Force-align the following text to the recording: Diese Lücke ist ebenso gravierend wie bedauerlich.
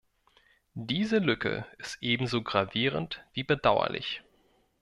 Diese 0.73 1.19
Lücke 1.19 1.67
ist 1.77 1.99
ebenso 2.01 2.41
gravierend 2.41 3.23
wie 3.33 3.43
bedauerlich. 3.43 4.23